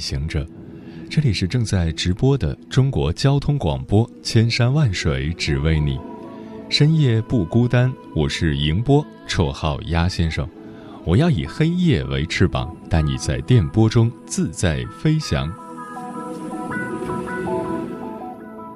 [0.00, 0.46] 行者，
[1.10, 5.98] 这里是正在直播的中国交通广播，千山万水只为你，
[6.70, 7.92] 深夜不孤单。
[8.16, 10.48] 我是迎波，绰号鸭先生。
[11.04, 15.52] 我要以黑夜为翅膀，带你在电波中自在飞翔。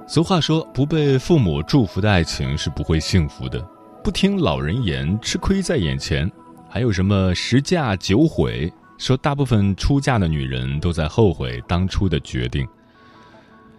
[0.06, 3.66] 俗话说，不被父母祝福的爱情是不会幸福的。
[4.02, 6.30] 不听老人言，吃亏在眼前。
[6.68, 8.70] 还有什么十嫁九悔？
[9.04, 12.66] 说大部分出嫁的女人都在后悔当初的决定。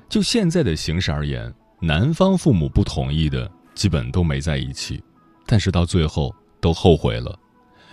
[0.08, 5.04] 就现在的形势而言，男方父母不同意的基本都没在一起，
[5.48, 6.32] 但是到最后
[6.62, 7.36] 都后悔了；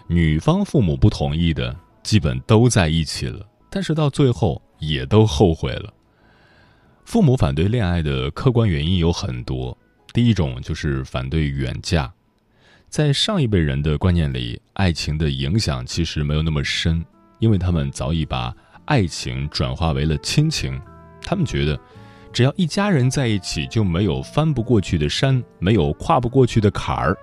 [0.06, 5.90] 女方父母不同意的基本都在一起了，但是到最后也都后悔了。
[7.06, 9.74] 父母反对恋爱的客观原因有很多，
[10.12, 12.12] 第一种就是反对远嫁，
[12.90, 17.02] 在上一辈人的观念里，爱情的影响其实没有那么深。
[17.42, 18.54] 因为他们早已把
[18.84, 20.80] 爱情转化为了亲情，
[21.20, 21.76] 他们觉得，
[22.32, 27.18] 只要一家人在一起，就没有翻不过去的山，没有跨不过去的坎儿。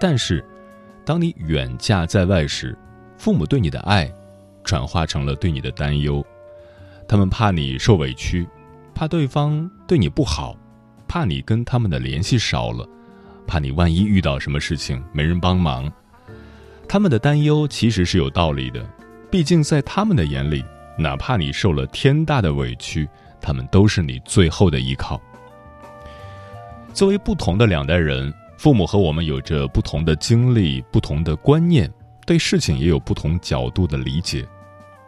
[0.00, 0.44] 但是，
[1.04, 2.78] 当你远嫁在外时，
[3.18, 4.08] 父母对你的爱，
[4.62, 6.24] 转化成了对你的担忧。
[7.08, 8.46] 他们怕你受委屈，
[8.94, 10.56] 怕对方对你不好，
[11.08, 12.88] 怕你跟他们的联系少了，
[13.44, 15.92] 怕你万一遇到什么事情没人帮忙。
[16.88, 18.88] 他们的担忧其实是有道理的。
[19.32, 20.62] 毕竟，在他们的眼里，
[20.98, 23.08] 哪怕你受了天大的委屈，
[23.40, 25.18] 他们都是你最后的依靠。
[26.92, 31.90] 作为不同的两代人，父母和我们有着不同的经历、不同的观念，
[32.26, 34.46] 对事情也有不同角度的理解。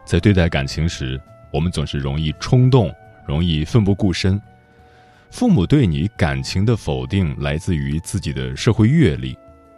[0.07, 1.21] 在对待感情时，
[1.53, 2.91] 我们总是容易冲动，
[3.27, 4.41] 容易奋不顾身。
[5.31, 9.37] 父母对你感情的否定，来自于自己的社会阅历。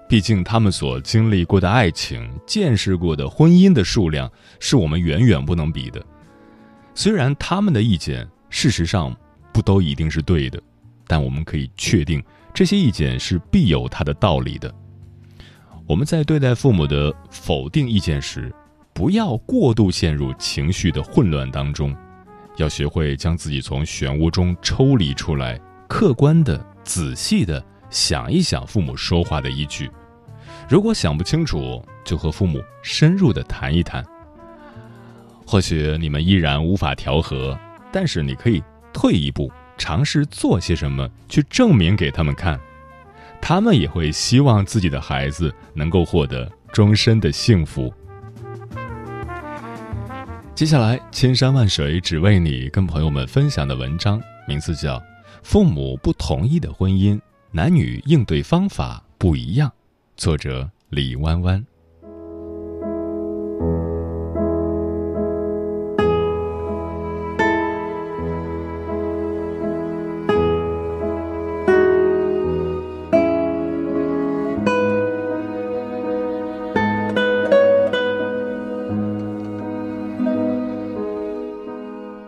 [0.09, 4.31] 毕竟，他们所经历过的爱情、见识过的婚姻的数量，
[4.61, 6.05] 是我们远远不能比的。
[6.95, 9.15] 虽然他们的意见事实上
[9.53, 10.63] 不都一定是对的，
[11.09, 12.23] 但我们可以确定，
[12.55, 14.73] 这些意见是必有它的道理的。
[15.89, 18.55] 我们在对待父母的否定意见时，
[18.95, 21.95] 不要过度陷入情绪的混乱当中，
[22.57, 27.63] 要学会将自己从漩涡中抽离出来，客观的、仔细的。
[27.91, 29.91] 想一想父母说话的依据，
[30.69, 34.05] 如果想不清楚，就和父母深入的谈一谈。
[35.47, 37.59] 或许你们依然无法调和，
[37.93, 42.59] 但是你可以退一步，尝试做些什么去证明给他们看，
[43.41, 47.93] 他们也会希望自己的孩子能够获得终身的幸福。
[50.55, 54.99] 接下来，千山万水只为你，跟朋友们分享的文章名字叫
[55.43, 57.15] 《父母不同意的婚姻》。
[57.57, 59.73] 男女应对方法不一样，
[60.15, 61.65] 作者李弯弯。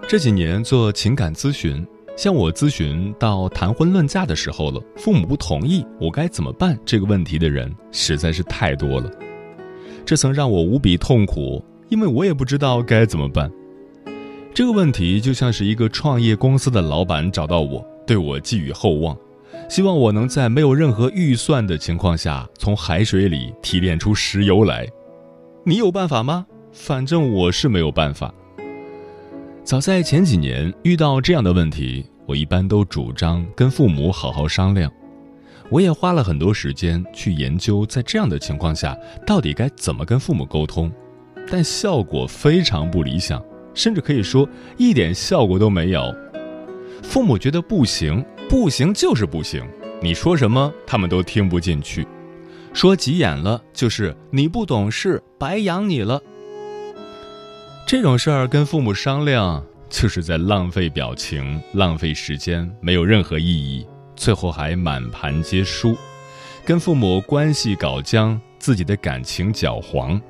[0.08, 1.86] 这几年做情感咨询。
[2.18, 6.76] 向我咨询到谈婚论嫁的时候了，父母不同意，我该怎么办？
[6.84, 9.08] 这个问题的人实在是太多了，
[10.04, 13.48] 这曾让我无比痛苦，因为我也不知道该怎么办。
[14.52, 19.16] 这个问题就像是一个创业公司的老板找到我，对我寄予厚望，
[19.68, 24.84] 希望我能在没有任何预算的情况下，从海水里提炼出石油来。
[25.64, 26.44] 你有办法吗？
[26.72, 28.34] 反正我是没有办法。
[29.64, 34.92] 早在前几年遇到这样的问题，我一般都主张跟父母好好商量。
[35.70, 38.94] 我也花了很多时间去研究，在这样的情况下
[39.26, 40.92] 到底该怎么跟父母沟通，
[41.50, 43.42] 但效果非常不理想，
[43.72, 44.46] 甚至可以说
[44.76, 46.14] 一点效果都没有。
[47.02, 49.66] 父母觉得不行，不行就是不行，
[50.02, 52.06] 你说什么他们都听不进去，
[52.74, 56.20] 说急眼了就是你不懂事，白养你了。
[57.86, 65.96] 这种事儿跟父母商量，就是在浪费表情、浪费时间，没有任何意义，最后还满盘皆输。
[66.64, 70.20] 跟父母关系搞僵，自己的感情搅黄。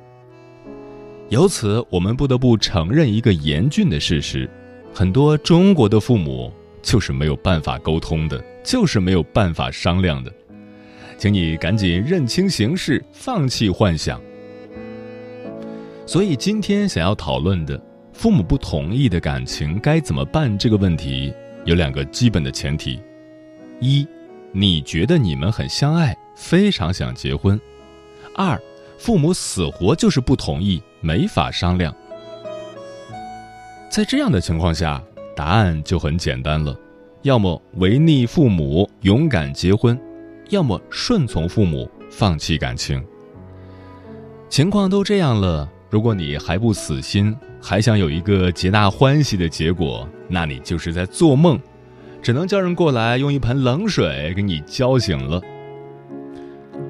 [1.27, 4.49] 由此，我们不得不承认一个严峻的事实：
[4.93, 6.51] 很多中国的父母
[6.81, 10.31] 就是没有办法沟通的，就是没有办法商量的。
[11.17, 14.21] 请你赶紧认清形势，放弃幻想。
[16.05, 17.79] 所以，今天想要讨论的，
[18.19, 21.33] 父母不同意的感情该怎么办这个问题，
[21.63, 23.01] 有两个基本的前提：
[23.79, 24.05] 一，
[24.51, 27.57] 你觉得你们很相爱，非常想结婚；
[28.35, 28.61] 二，
[28.97, 30.83] 父母死活就是不同意。
[30.99, 31.95] 没法商量，
[33.89, 35.01] 在这样的情况下，
[35.33, 36.77] 答案就很简单了：
[37.21, 39.97] 要么违逆父母，勇敢结婚；
[40.49, 43.01] 要么顺从父母，放弃感情。
[44.49, 51.59] 情况都这样了，如果你还不死心，还想有一个皆大欢喜的结果，那你就是在做梦，
[52.21, 55.41] 只能叫人过来用一盆冷水给你浇醒了。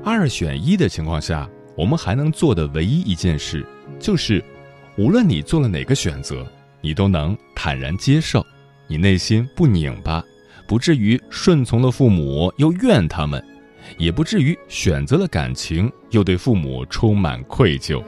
[0.04, 3.66] 二选一的情况下，我们还能做的唯一一件事。
[4.00, 4.44] 就是，
[4.98, 6.46] 无论你做了哪个选择，
[6.82, 8.46] 你都能坦然接受，
[8.88, 10.22] 你内心不拧巴，
[10.68, 13.42] 不至于顺从了父母又怨他们，
[13.98, 18.04] 也不至于选择了感情又对父母充满愧疚。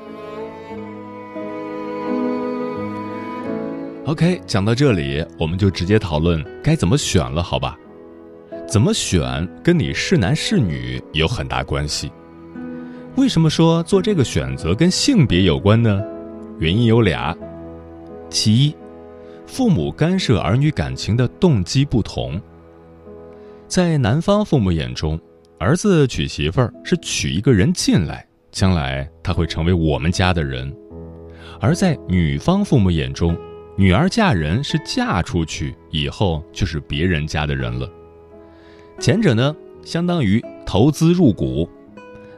[4.06, 7.78] OK，讲到这里，我们就直接讨论该怎么选了，好吧？
[8.68, 12.12] 怎么选跟你是男是女有很大关系。
[13.16, 16.02] 为什么说做这个选择跟性别有关呢？
[16.58, 17.38] 原因有俩。
[18.28, 18.76] 其一，
[19.46, 22.42] 父母干涉儿女感情的动机不同。
[23.68, 25.20] 在男方父母眼中，
[25.60, 30.74] 儿子娶媳妇儿是娶一个人进来，将来他会成为我们家的人；
[31.60, 33.38] 而在女方父母眼中，
[33.78, 37.90] 女儿嫁人是嫁出去以后就是别人家的人了。
[39.00, 41.68] 前者呢，相当于投资入股。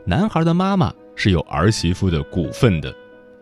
[0.05, 2.93] 男孩的妈妈是有儿媳妇的股份的，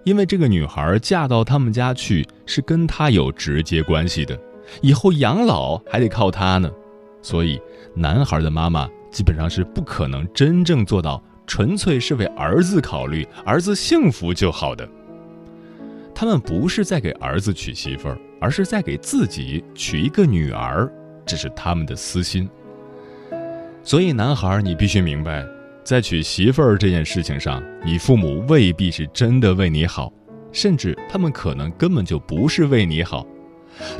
[0.03, 4.39] 因为这个女孩嫁到他们家去是跟他有直接关系的，
[4.81, 6.71] 以后养老还得靠他呢，
[7.21, 7.61] 所以
[7.93, 14.87] 男孩的妈妈基本上是不可能真正做到纯粹是为儿子考虑，儿子幸福就好的。
[16.21, 20.87] 他们不是在给儿子娶媳妇儿，而是在给自己娶一个女儿，
[21.25, 22.47] 这是他们的私心。
[23.81, 25.43] 所以男孩，你必须明白。
[25.83, 30.13] 在娶媳妇儿这件事情上，你父母未必是真的为你好，
[30.51, 33.25] 甚至他们可能根本就不是为你好，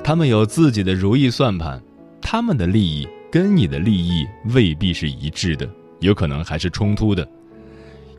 [0.03, 1.81] 他们有自己的如意算盘，
[2.21, 5.67] 他们的利益跟你的利益未必是一致的，
[6.01, 7.27] 有可能还是冲突的。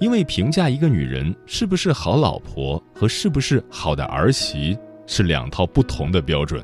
[0.02, 4.76] 因为评价一个女人是不是好老婆和是不是好的儿媳
[5.06, 6.60] 是两套不同的标准。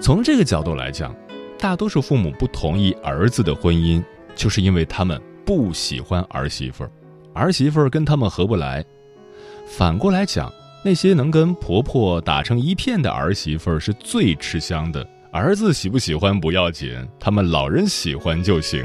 [0.00, 1.12] 从这个角度来讲，
[1.58, 4.00] 大多数父母不同意儿子的婚姻。
[4.36, 6.90] 就是因为他们不喜欢儿媳妇儿，
[7.34, 8.84] 儿媳妇儿跟他们合不来。
[9.66, 10.52] 反过来讲，
[10.84, 15.04] 那些能跟婆婆打成一片的儿媳妇儿是最吃香的。
[15.32, 18.84] 儿子喜不喜欢不要紧，他们老人喜欢就行。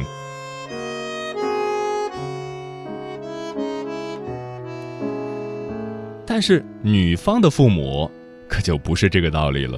[6.39, 8.09] 但是女方的父母
[8.47, 9.77] 可就不是这个道理了。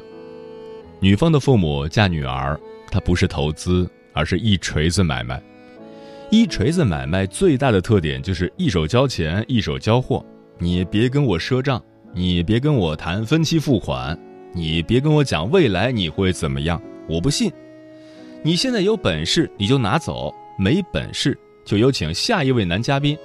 [1.00, 2.56] 女方的父母嫁女儿，
[2.92, 5.42] 她不是投资，而是一锤子买卖。
[6.30, 10.24] 一锤子买卖最大的特点就是一手交钱，一手交货。
[10.60, 14.16] 你别跟我赊账，你别跟我谈分期付款，
[14.54, 17.52] 你别跟我讲未来你会怎么样，我不信。
[18.44, 23.18] 你现在有本事你就拿走，没本事就有请下一位男嘉宾。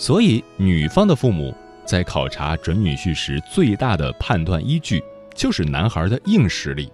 [0.00, 1.52] 所以，女方的父母
[1.88, 5.02] 在考察准女婿时，最大的判断依据
[5.34, 6.92] 就是男孩的硬实力。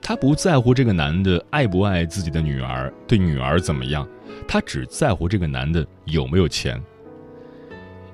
[0.00, 4.04] 他不在乎这个男的爱不爱自己的女儿，对女儿怎么样，
[4.48, 6.82] 他只在乎这个男的有没有钱。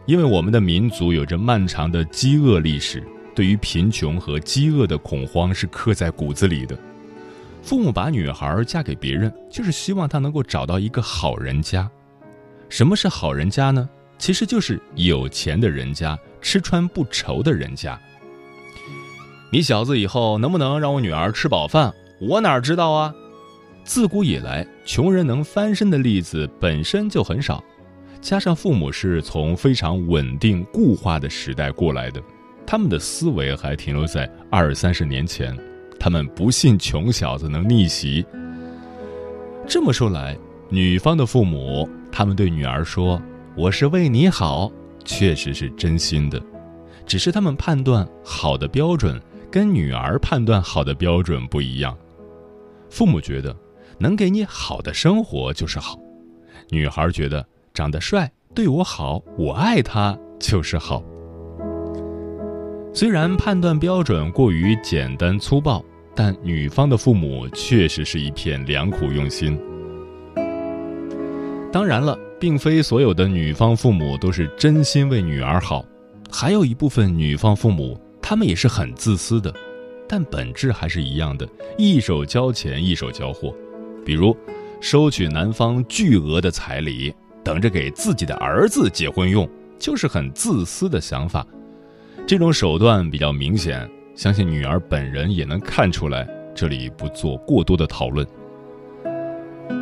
[0.04, 3.02] 因为我们的民族有着漫长的饥饿历史，
[3.34, 6.78] 对于贫穷和饥饿的恐慌是刻在骨子里的。
[7.62, 11.90] 父母把女孩嫁给别人，就是希望她能够找到一个好人家。
[12.68, 13.88] 什么是好人家呢？
[14.18, 17.98] 其实就是有钱的人家，吃穿不愁的人家。
[19.50, 21.94] 你小子以后能不能让我女儿吃饱饭？
[22.20, 23.14] 我哪知道啊！
[23.84, 27.62] 自古以来，穷人能翻身的例子本身就很少，
[28.20, 32.20] 加上父母是从非常稳定固化的时代过来的，
[32.66, 35.56] 他们的思维还停留在二三十年前，
[35.98, 38.26] 他们不信穷小子能逆袭。
[39.66, 40.36] 这么说来，
[40.68, 43.22] 女方的父母，他们对女儿说
[43.58, 44.70] ：“我是为你好”，
[45.04, 46.40] 确实是真心的，
[47.04, 49.20] 只是他们判断好的标准。
[49.50, 51.96] 跟女儿判断好的标准不一样，
[52.90, 53.56] 父母觉得
[53.98, 55.98] 能给你好的生活就是好，
[56.68, 61.02] 女孩觉得长得帅，对我好，我爱他就是好。
[62.92, 65.82] 虽然判断标准过于简单粗暴，
[66.14, 69.58] 但女方的父母确实是一片良苦用心。
[71.72, 75.84] 当然了，并非所有的女方父母都是真心为女儿好，
[76.30, 79.52] 还有一部分女方父母，他们也是很自私的，
[80.08, 83.54] 但本质还是一样的，一手交钱一手交货，
[84.04, 84.36] 比如
[84.80, 91.46] 收取男方巨额的彩礼，等着给自己的儿子结婚用，就是很自私的想法。
[92.26, 96.28] 这种手段比较明显，相信女儿本人也能看出来。
[96.54, 98.26] 这里不做过多的讨论。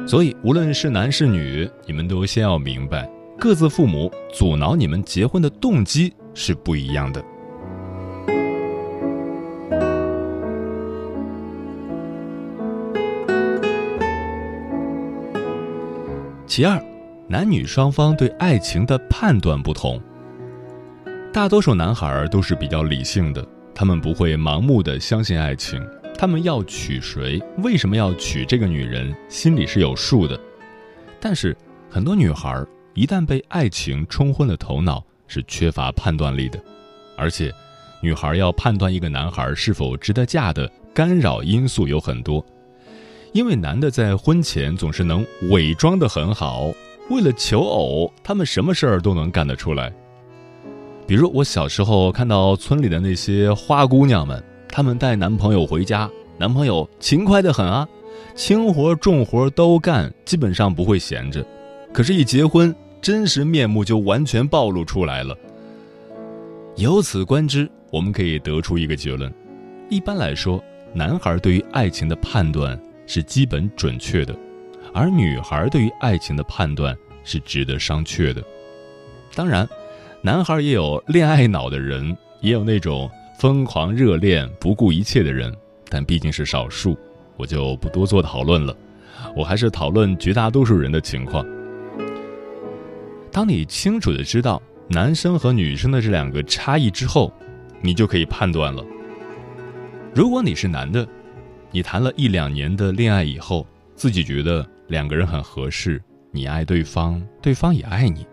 [0.06, 7.20] 所以，无论是男是女，你们都先要明白，各自父母阻挠你们结婚的动机是不一样的。
[16.46, 16.80] 其二，
[17.28, 20.00] 男女双方对爱情的判断不同。
[21.32, 23.44] 大多数男孩都是比较理性的，
[23.74, 25.84] 他们不会盲目的相信爱情。
[26.18, 30.38] 他们要娶谁，为什么要娶这个女人，心里是有数的。
[31.20, 31.56] 但是
[31.90, 36.58] 很多女孩一旦被爱情冲昏了头脑，是缺乏判断力的。
[37.16, 37.52] 而且，
[38.02, 42.44] 女孩要判断一个男孩是否值得嫁的干扰因素有很多，
[43.32, 46.72] 因为男的在婚前总是能伪装的很好，
[47.10, 49.92] 为了求偶，他们什么事儿都能干得出来。
[51.06, 54.42] 比如我小时候看到村里的那些花姑娘们，
[54.76, 56.06] 她们带男朋友回家，
[56.36, 57.88] 男朋友勤快的很啊，
[58.34, 61.42] 轻活重活都干，基本上不会闲着。
[61.94, 65.34] 可是，一结婚，真实面目就完全暴露出来了。
[66.76, 69.32] 由此观之，我们可以得出一个结论：
[69.88, 74.36] 一般来说，男孩对于爱情的判断是基本准确的，
[74.92, 78.44] 而女孩对于爱情的判断是值得商榷的。
[79.34, 79.66] 当然。
[80.22, 85.54] 男孩也有恋爱脑的人，也有那种疯狂热恋、不顾一切的人，
[85.90, 86.96] 但毕竟是少数，
[87.36, 88.74] 我就不多做讨论了。
[89.36, 91.46] 我还是讨论绝大多数人的情况。
[93.30, 97.30] 当你清楚的知道男生和女生的这两个差异之后，
[97.82, 98.82] 你就可以判断了。
[100.14, 101.06] 如果你是男的，
[101.70, 108.26] 你谈了一两年的恋爱以后，自己觉得两个人很合适，你爱对方，对方也爱你。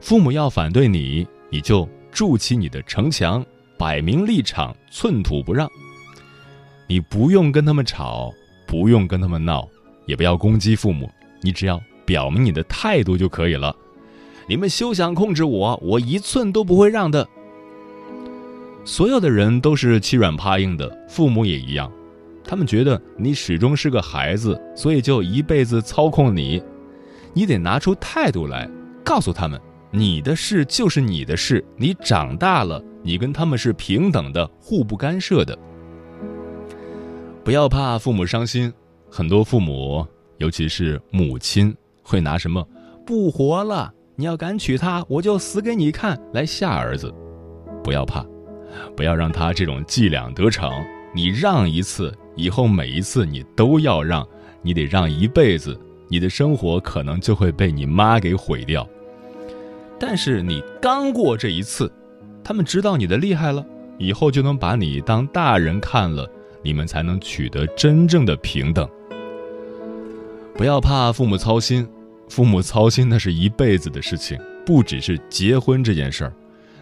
[0.00, 3.44] 父母要反对你，你就筑起你的城墙，
[3.80, 5.66] 摆明立场，寸土不让。
[6.86, 8.30] 你不用跟他们吵，
[8.66, 9.66] 不用跟他们闹，
[10.04, 11.10] 也不要攻击父母，
[11.40, 13.74] 你只要表明你的态度就可以了。
[14.46, 17.26] 你们休想控制我，我一寸都不会让的。
[18.84, 21.90] 所有的人都是欺软怕硬的，父母也一样，
[22.44, 26.62] 他们觉得你始终是个孩子，所以就一辈子操控你。
[27.32, 28.68] 你得拿出态度来，
[29.02, 29.58] 告诉他们。
[29.90, 35.58] 你的事就是你的事，你长大了，你跟他们是平等的，互不干涉的。
[37.42, 38.72] 不要怕父母伤心，
[39.10, 40.06] 很多父母，
[40.38, 42.66] 尤其是母亲，会拿什么
[43.06, 47.12] “不活了，你要敢娶她，我就死给你看”来吓儿子。
[47.82, 48.24] 不要怕，
[48.94, 50.70] 不要让他这种伎俩得逞。
[51.14, 54.24] 你让一次，以后每一次你都要让，
[54.62, 55.76] 你得让一辈子，
[56.08, 58.86] 你的生活可能就会被你妈给毁掉。
[59.98, 61.90] 但是你刚过这一次，
[62.42, 63.64] 他们知道你的厉害了，
[63.98, 66.28] 以后就能把你当大人看了，
[66.62, 68.88] 你们才能取得真正的平等。
[70.54, 71.88] 不要怕父母操心，
[72.28, 76.32] 父母操心那是一辈子的事情，不只是结婚这件事儿。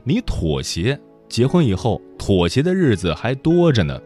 [0.04, 0.98] 你妥协，
[1.28, 4.00] 结婚以后妥协的日子还多着呢。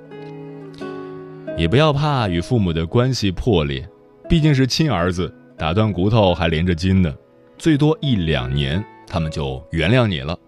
[1.57, 3.89] 也不要怕与父母的关系破裂，
[4.29, 7.15] 毕竟是亲儿子，打断骨头还连着筋呢，
[7.57, 8.83] 最多一两年。
[9.07, 10.39] 他们就原谅你了，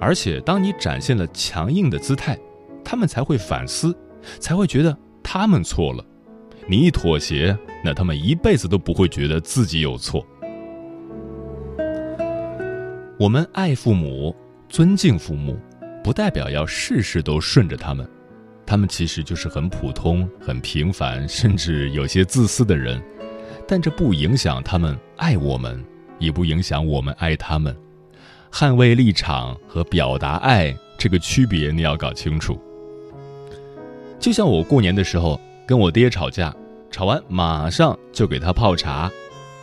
[0.00, 2.38] 而且当你展现了强硬的姿态，
[2.84, 3.96] 他们才会反思，
[4.38, 6.04] 才会觉得他们错了。
[6.66, 10.24] 你一妥协，那他们一辈子都不会觉得自己有错。
[13.18, 14.34] 我们爱父母、
[14.68, 15.58] 尊敬父母，
[16.04, 18.08] 不代表要事事都顺着他们，
[18.64, 23.02] 他们其实就是很普通、很平凡，甚至有些自私的人，
[23.66, 25.84] 但这不影响他们爱我们。
[26.20, 27.72] 也不影响我们爱他们，
[28.52, 32.60] 捍卫立场和表达爱这个区别你要搞清楚。
[34.18, 36.54] 就像我过年的时候跟我爹吵架，
[36.90, 39.10] 吵完马上就给他泡茶，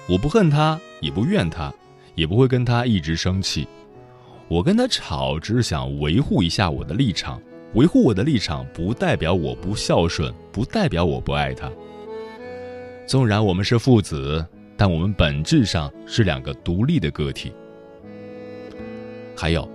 [0.07, 1.73] 我不恨他，也不怨他，
[2.15, 3.67] 也不会跟他一直生气。
[4.47, 7.41] 我跟他吵，只是想维护一下我的立场，
[7.73, 11.71] 维护我的立场不代表我不孝顺，不代表我不爱他。
[13.05, 14.45] 纵然我们是父子。
[14.77, 17.49] 但我们本质上是两个独立的个体。
[19.35, 19.69] 还有，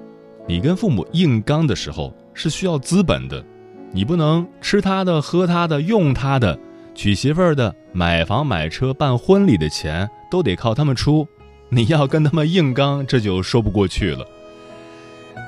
[0.48, 3.44] 你跟父母硬刚的时候是需要资本的，
[3.92, 6.58] 你不能吃他的、喝他的、用他的，
[6.94, 11.26] 娶媳妇儿的、买房买车、办婚礼的钱都得靠他们出，
[11.68, 14.26] 你要跟他们硬刚，这就说不过去了。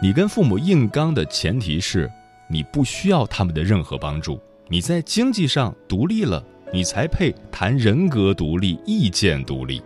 [0.03, 2.11] 你跟父母硬刚的前提是，
[2.49, 9.81] 你不需要他们的任何帮助，你在经济上独立了，你才配谈人格独立、意见独立。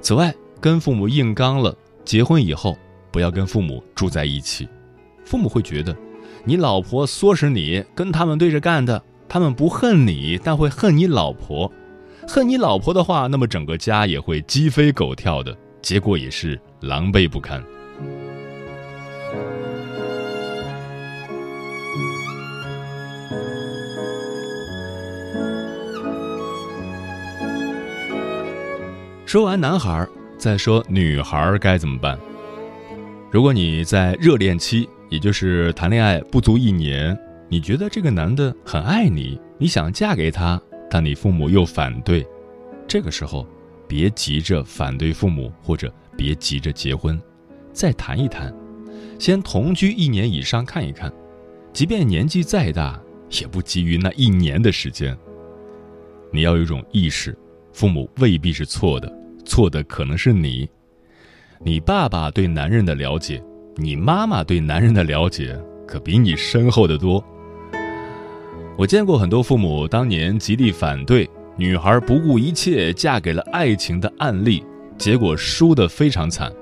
[0.00, 1.74] 此外，跟父母硬刚了。
[2.04, 2.76] 结婚以后，
[3.10, 4.68] 不要跟父母住在一起，
[5.24, 5.96] 父母会觉得，
[6.44, 9.02] 你老婆唆使你跟他们对着干的。
[9.26, 11.72] 他们不恨你，但会恨你老婆。
[12.28, 17.62] 恨你老婆的话，那么整个家也会鸡飞狗跳的，结果也是狼狈不堪。
[29.26, 30.06] 说完男孩。
[30.44, 32.18] 再说女孩该怎么办？
[33.30, 40.60] 如果你在热恋期，也就是谈恋爱不足一年，你觉得这个男的很爱你，你想嫁给他，
[40.90, 42.26] 但你父母又反对，
[42.86, 43.48] 这个时候
[43.88, 47.18] 别急着反对父母，或者别急着结婚，
[47.72, 48.54] 再谈一谈，
[49.18, 51.10] 先同居一年以上看一看，
[51.72, 53.00] 即便年纪再大，
[53.40, 55.16] 也不急于那一年的时间。
[56.30, 57.34] 你要有一种意识，
[57.72, 59.23] 父母未必是错的。
[59.44, 60.68] 错的可能是你，
[61.62, 63.42] 你爸爸对男人的了解，
[63.76, 67.22] 你妈妈对男人的了解可比你深厚的多。
[68.76, 74.64] 我见过很多父母当年极力反对女孩不顾一切嫁给了爱情的案例，
[74.98, 76.52] 结果输得非常惨。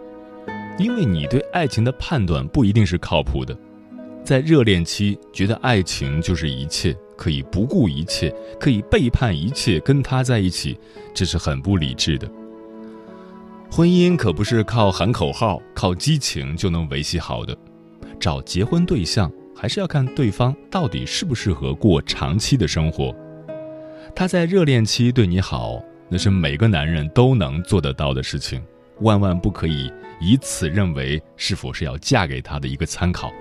[0.79, 3.57] 因为你对爱情的判断不一定是靠谱的，
[4.25, 10.79] 在热恋期觉得爱情就是一切，可以不顾一切，可以背叛一切跟他在一起，
[11.15, 12.31] 这是很不理智的。
[13.75, 17.57] 婚姻可不是靠喊口号、靠激情就能维系好的，
[18.21, 23.17] 找结婚对象还是要看对方到底适不适合过长期的生活。
[24.15, 28.63] 他在热恋期对你好，那是每个男人都能做得到的事情，
[29.01, 33.33] 万万不可以以此认为是否是要嫁给他的一个参考。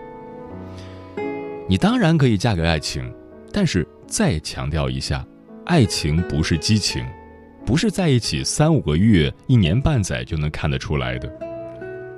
[1.68, 3.14] 你当然可以嫁给爱情，
[3.52, 5.28] 但是再强调一下，
[5.66, 7.06] 爱情不是激情。
[7.66, 11.32] 不是在一起三五个月、一年半载就能看得出来的。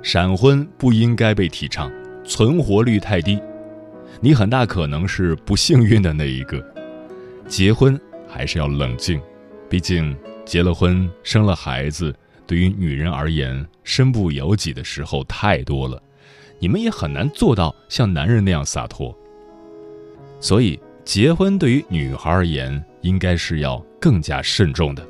[0.02, 1.90] 闪婚不应该被提倡，
[2.24, 3.40] 存活率太低，
[4.20, 6.64] 你很大可能是不幸运的那一个。
[7.46, 9.20] 结婚还是要冷静，
[9.68, 12.14] 毕竟结了婚、生了孩子，
[12.46, 16.02] 对于女人而言，身不由己的时候太多了，
[16.58, 19.16] 你们也很难做到像男人那样洒脱。
[20.40, 25.06] 所以，结婚对于女孩而言，应该是要更加慎重的。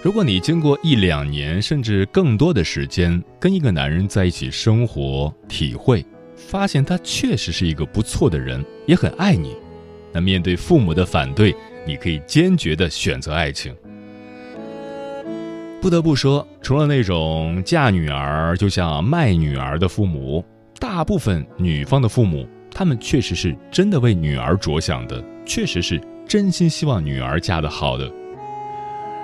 [0.00, 6.06] 如果你经过一两年甚至更多的时间跟一个男人在一起生活，体会
[6.36, 9.56] 发现他确实是一个不错的人，也很爱你，
[10.12, 11.52] 那面对父母的反对，
[11.84, 13.74] 你可以坚决的选择爱情。
[15.80, 20.44] 不得不说，除了那种嫁女儿就像卖女儿的父母，
[20.78, 28.08] 大部分女方的父母，他们确实是真的为女儿着想的，确实是真心希望女儿嫁得好的。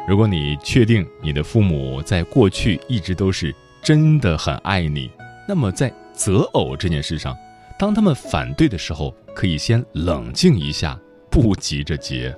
[0.07, 5.11] 如果你确定你的父母在过去一直都是真的很爱你，
[5.49, 7.35] 那么在择偶这件事上，
[7.79, 10.99] 当他们反对的时候，可以先冷静一下，
[11.31, 12.35] 不急着结。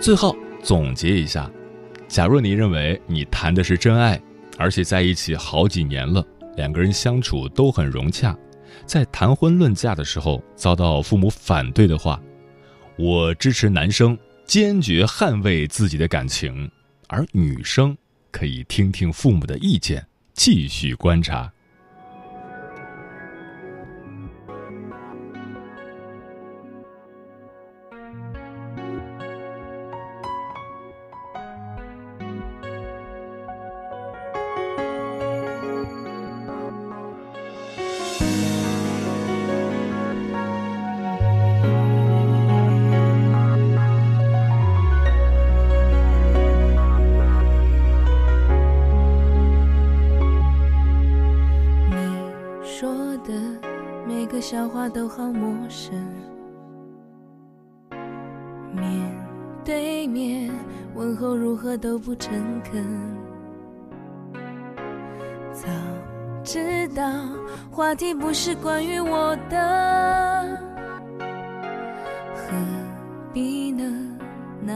[0.00, 1.50] 最后总结一下：
[2.06, 4.20] 假如你认为你谈的是真爱，
[4.56, 6.24] 而且在一起好几年了。
[6.56, 8.36] 两个人相处都很融洽，
[8.86, 12.20] 在谈婚论嫁的时候遭到父母反对的话，
[12.96, 16.70] 我支持男生坚决捍卫自己的感情，
[17.08, 17.96] 而女生
[18.30, 21.52] 可以听听父母的意见，继续观察。
[60.94, 62.84] 问候如何都不诚恳
[65.52, 65.68] 早
[66.42, 67.02] 知道
[67.70, 70.58] 话题不是关于我的
[72.34, 72.52] 何
[73.32, 73.82] 必呢？
[74.60, 74.74] 那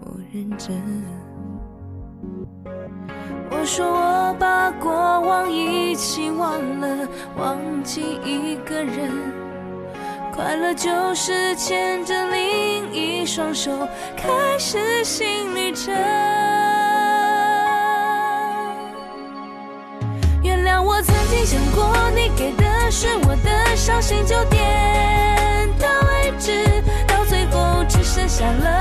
[0.00, 0.76] 么认真
[3.50, 9.10] 我说我把过往一起忘了忘记一个人
[10.34, 13.70] 快乐就是牵着另一双手
[14.16, 15.94] 开始新旅程。
[20.42, 28.78] 原谅我曾经想过你给的是我的伤心就点到为止到最后只剩下了